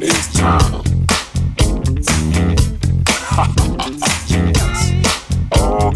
it 0.00 0.12
is 0.12 0.32
time. 0.32 0.74
All 5.52 5.92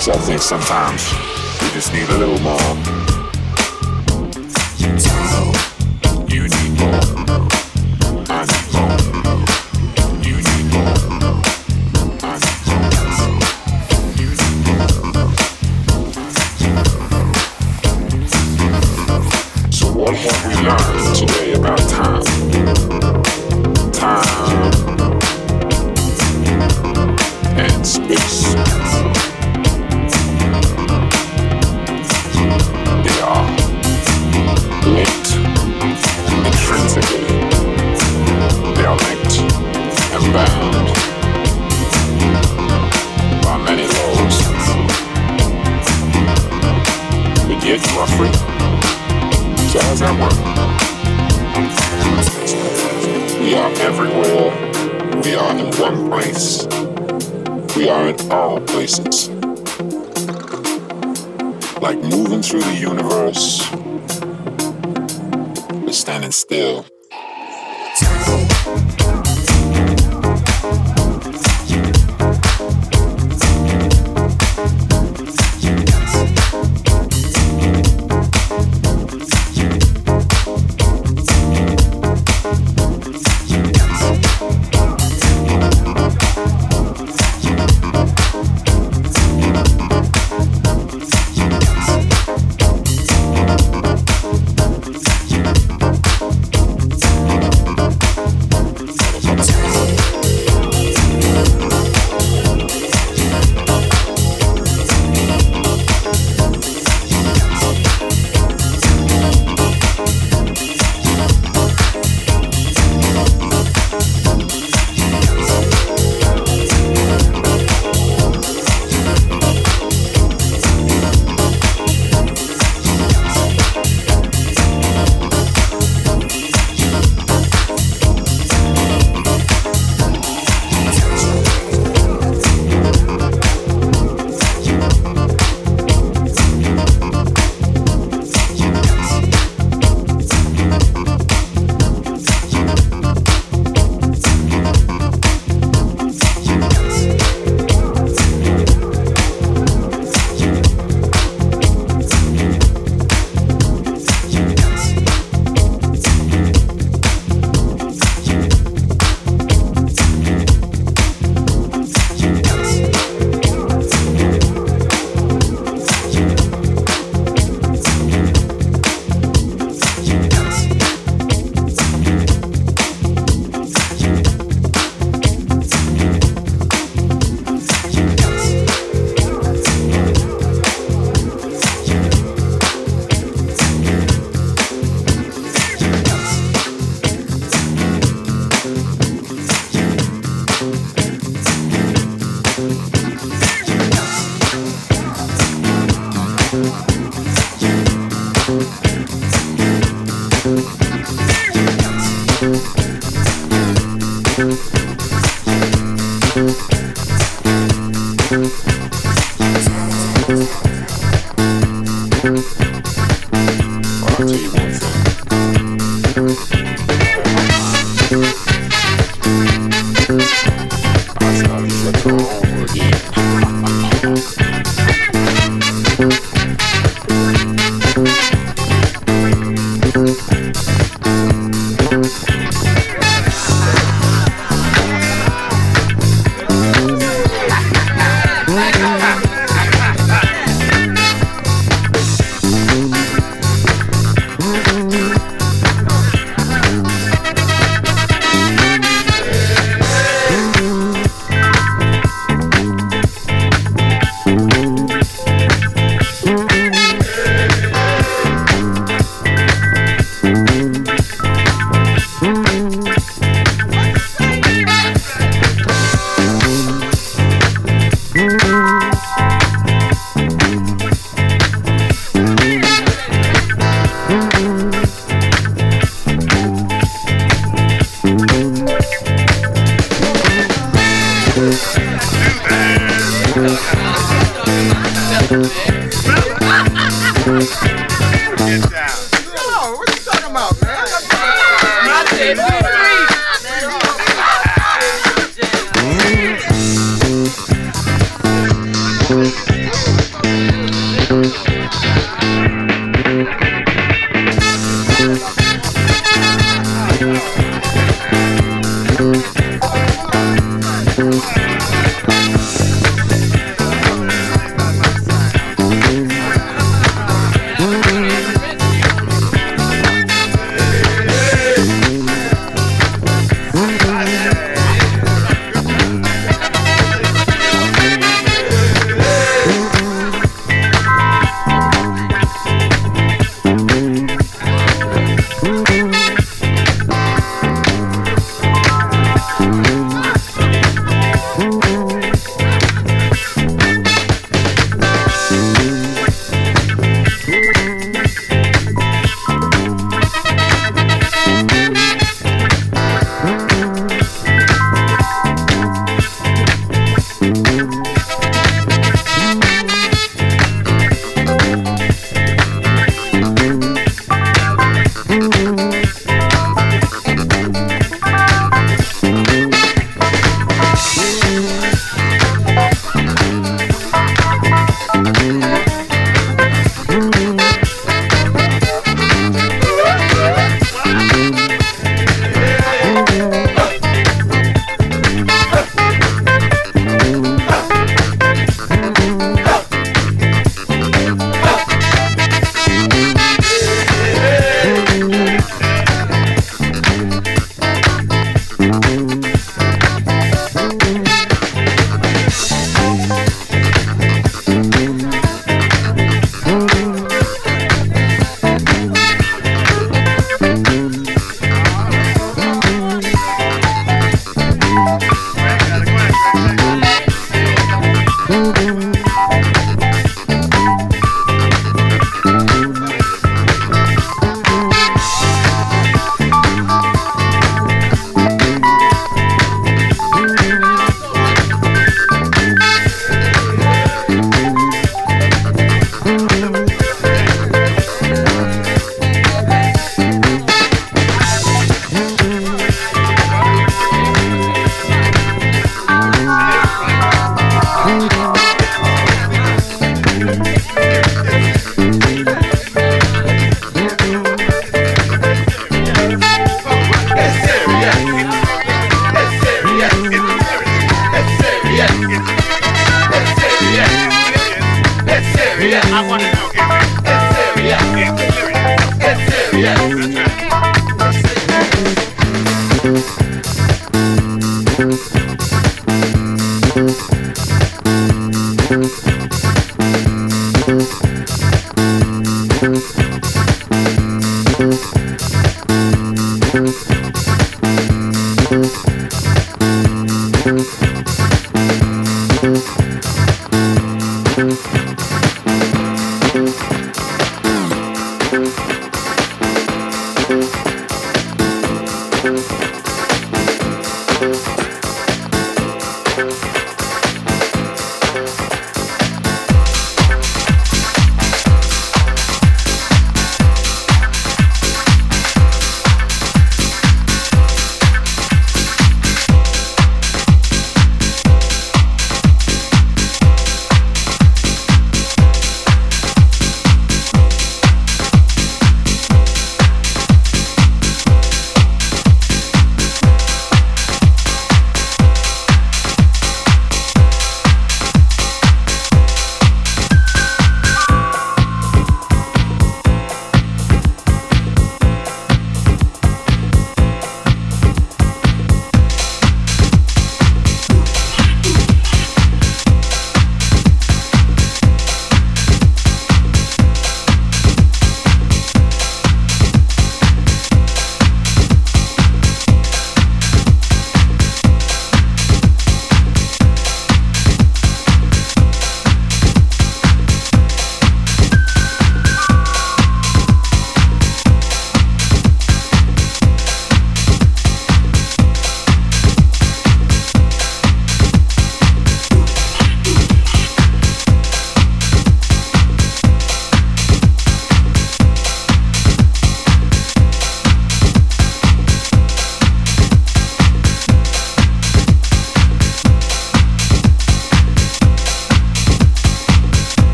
So 0.00 0.12
I 0.12 0.18
think 0.18 0.40
sometimes 0.42 1.12
we 1.62 1.70
just 1.70 1.92
need 1.92 2.08
a 2.08 2.18
little 2.18 2.38
more. 2.40 2.97